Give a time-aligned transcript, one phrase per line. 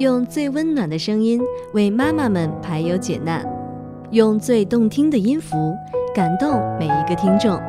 [0.00, 1.38] 用最温暖的声音
[1.74, 3.44] 为妈妈们排忧解难，
[4.12, 5.76] 用最动听的音符
[6.14, 7.60] 感动每一个听众。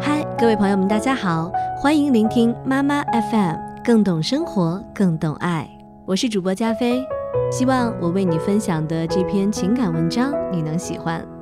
[0.00, 5.68] 嗨，各位朋友们，大家好，欢迎聆听妈妈 FM，更懂生活，更懂爱。
[6.06, 7.04] 我是主播加菲，
[7.52, 11.35] 希望我为你分享的这篇情感文章你能喜欢。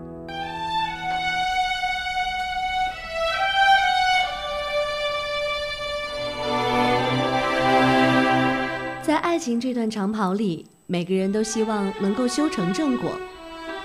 [9.34, 13.10] 爱情这段长跑里，每个人都希望能够修成正果。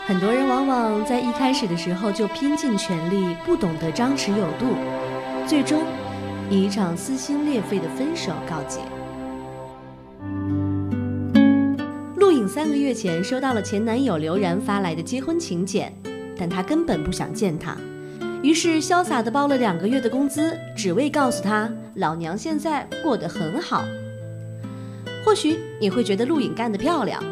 [0.06, 4.76] 很多人往往在一开始的时候就拼尽全力，不懂得张弛有度，
[5.48, 5.82] 最终
[6.52, 8.80] 以一场撕心裂肺的分手告捷。
[12.18, 15.92] 陆颖三个月前收到了前男友刘然发来的结婚请柬，
[16.38, 17.76] 但她根本不想见他，
[18.44, 23.84] 于是潇洒地包了两个月的工资，只为告诉他老娘现在过得很好。
[25.24, 27.24] 或许你会觉得陆颖干得漂亮，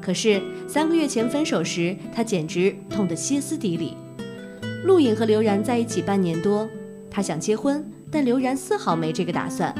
[0.00, 3.96] 可是三个月前分手时，他简直痛得歇斯底里。
[4.84, 6.68] 陆颖和刘然在一起半年多，
[7.10, 9.74] 他想结婚，但刘然丝毫没这个打算。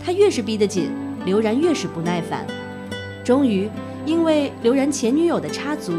[0.00, 0.90] 他越是逼得紧，
[1.24, 2.46] 刘然越是不耐烦。
[3.24, 3.68] 终于，
[4.06, 5.92] 因为刘然前女友的插足，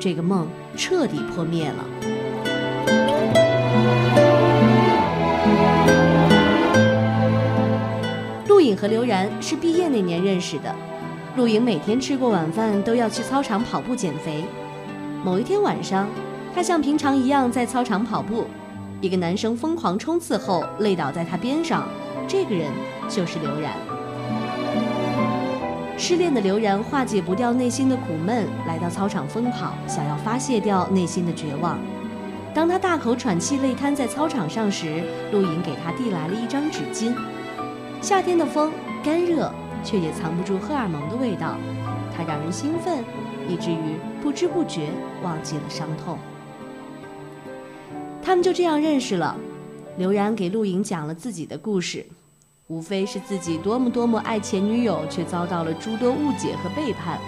[0.00, 3.41] 这个梦彻底破灭了。
[8.82, 10.74] 和刘然是毕业那年认识的。
[11.36, 14.44] 陆莹每天吃过晚饭都要去操场跑步减肥。
[15.24, 16.08] 某一天晚上，
[16.52, 18.44] 她像平常一样在操场跑步，
[19.00, 21.86] 一个男生疯狂冲刺后累倒在她边上，
[22.26, 22.72] 这个人
[23.08, 23.72] 就是刘然。
[25.96, 31.78] 失恋的刘然化解不掉内心的苦闷，来到操场疯跑，想要发泄掉内心的绝望。
[32.52, 37.14] 当他大口喘气、累瘫在操场上时，陆莹给他递来了一张纸巾。
[38.02, 38.72] 夏天的风
[39.04, 39.48] 干热，
[39.84, 41.56] 却也藏不住荷尔蒙的味道，
[42.14, 42.98] 它让人兴奋，
[43.48, 44.88] 以至于不知不觉
[45.22, 46.18] 忘记了伤痛。
[48.20, 49.36] 他们就这样认识了。
[49.98, 52.04] 刘然给陆颖讲了自己的故事，
[52.66, 57.20] 无非是自己多么多么爱前女友，却遭到了诸多误解和背叛。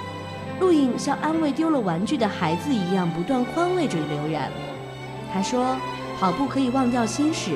[0.59, 4.51] 陆颖像安慰丢了玩具的孩子一样，不断宽慰着刘然。
[5.33, 5.77] 他说
[6.19, 7.53] ：“跑步可以忘掉心事。”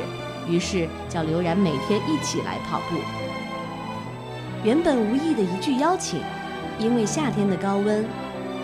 [0.48, 2.96] 于是叫刘然每天一起来跑步。
[4.64, 6.20] 原本无意的一句邀请，
[6.78, 8.04] 因为夏天的高温，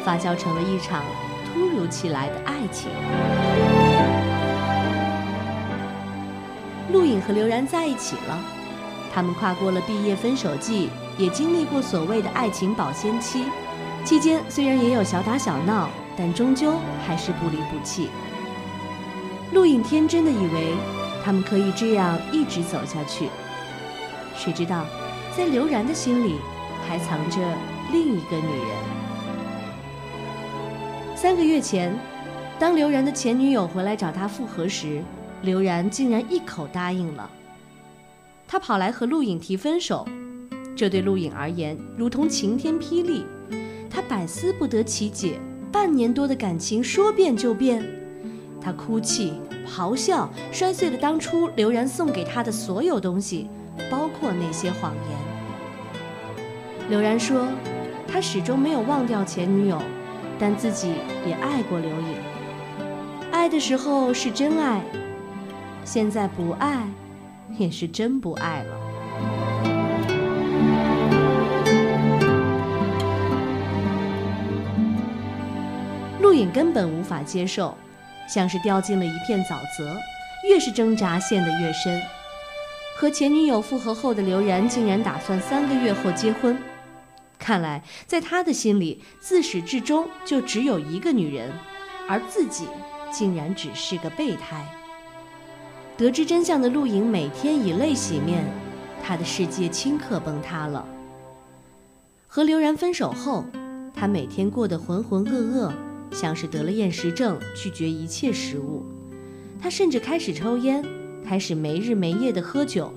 [0.04, 1.04] 发酵成了一场
[1.46, 2.90] 突如其来的爱情。
[6.90, 8.38] 陆颖和刘然在一起了，
[9.12, 13.44] 他们跨过了毕业分手季，也经历过所谓的爱情保鲜期。
[14.04, 16.74] 期间虽然也有小打小闹，但终究
[17.06, 18.08] 还是不离不弃。
[19.52, 20.74] 陆颖天真的以为。
[21.24, 23.30] 他们可以这样一直走下去，
[24.36, 24.84] 谁知道，
[25.34, 26.34] 在刘然的心里
[26.86, 27.40] 还藏着
[27.90, 28.68] 另一个女人。
[31.16, 31.98] 三个月前，
[32.58, 35.02] 当刘然的前女友回来找他复合时，
[35.40, 37.30] 刘然竟然一口答应了。
[38.46, 40.06] 他跑来和陆颖提分手，
[40.76, 43.24] 这对陆颖而言如同晴天霹雳，
[43.88, 45.40] 他百思不得其解，
[45.72, 47.82] 半年多的感情说变就变，
[48.64, 49.34] 他哭泣。
[49.66, 53.50] 咆哮，摔碎了当初刘然送给他的所有东西，
[53.90, 55.18] 包括那些谎言。
[56.88, 57.46] 刘然说，
[58.06, 59.80] 他始终没有忘掉前女友，
[60.38, 60.92] 但自己
[61.26, 62.16] 也爱过刘颖。
[63.32, 64.82] 爱的时候是真爱，
[65.84, 66.86] 现在不爱，
[67.58, 68.76] 也是真不爱了。
[76.20, 77.74] 陆颖根本无法接受。
[78.28, 79.96] 像是掉进了一片沼泽，
[80.48, 82.00] 越是挣扎陷得越深。
[82.96, 86.56] 和前女友复合后的刘然竟然打算三个月后结婚，
[87.38, 91.50] 看来在他的心里，自始至终就只有一个女人，
[92.08, 92.68] 而自己
[93.12, 94.64] 竟然只是个备胎。
[95.96, 98.44] 得知真相的陆颖每天以泪洗面，
[99.02, 100.84] 她的世界顷刻崩塌了。
[102.26, 103.44] 和刘然分手后，
[103.94, 105.72] 她每天过得浑浑噩噩。
[106.14, 108.86] 像是得了厌食症，拒绝一切食物。
[109.60, 110.84] 他甚至开始抽烟，
[111.24, 112.92] 开始没日没夜的喝酒，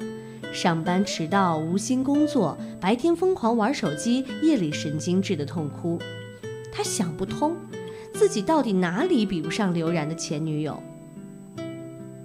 [0.54, 5.98] 上班迟到，无心工作，白天疯狂玩手机，夜里神经质的痛哭。
[6.72, 7.58] 他想不通，
[8.14, 10.82] 自己到底哪里比不上刘然的前女友。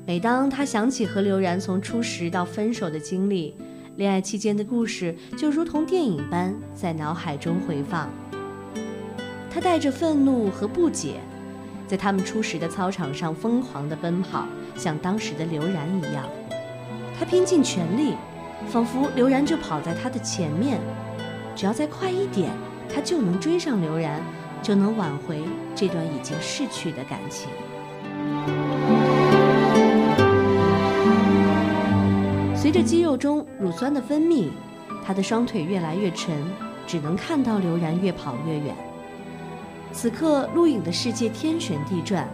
[0.04, 3.54] 每当他想起和刘然从初识到分手的经历，
[3.96, 8.10] 恋爱期间的故事就如同电影般在脑海中回放。
[9.52, 11.20] 他带着愤怒和不解，
[11.86, 16.24] 在他们初识的操场上疯狂地奔跑，像当时的刘然一样。
[17.18, 18.14] 他拼尽全力，
[18.66, 20.80] 仿佛刘然就跑在他的前面，
[21.54, 22.50] 只要再快一点，
[22.88, 24.22] 他就能追上刘然，
[24.62, 25.44] 就能挽回
[25.74, 27.50] 这段已经逝去的感情。
[32.56, 34.48] 随着肌肉中乳酸的分泌，
[35.04, 36.42] 他的双腿越来越沉，
[36.86, 38.74] 只能看到刘然越跑越远。
[39.92, 42.28] 此刻，陆影的世界天旋地转，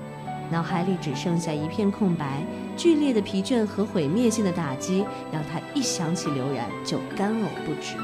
[0.51, 2.43] 脑海里只剩下一片空白。
[2.77, 7.97] 剧烈的疲倦和毁灭性的打击，让他一想起刘然就干呕不止。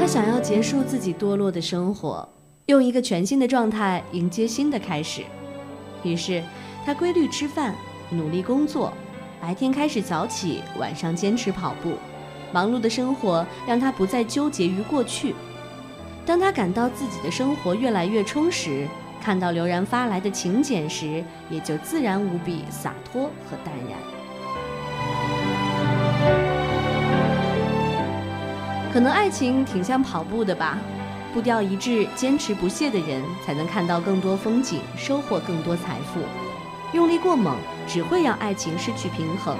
[0.00, 2.26] 他想要结束自己堕落的生活，
[2.66, 5.22] 用一个全新的状态迎接新的开始。
[6.02, 6.42] 于是，
[6.88, 7.74] 他规律吃饭，
[8.08, 8.90] 努力工作，
[9.42, 11.98] 白天开始早起，晚上坚持跑步。
[12.50, 15.34] 忙碌的生活让他不再纠结于过去。
[16.24, 18.88] 当他感到自己的生活越来越充实，
[19.20, 23.98] 看到刘然发来的请柬时，也就自然无比洒脱和淡然。
[28.90, 30.78] 可能爱情挺像跑步的吧，
[31.34, 36.22] 步调一致、坚持不懈的人，才能看到更多风景，收获更多财富。
[36.92, 37.56] 用力过猛，
[37.86, 39.56] 只会让爱情失去平衡。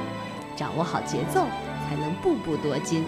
[0.56, 1.46] 掌握好节奏。
[1.88, 3.06] 才能步步夺金。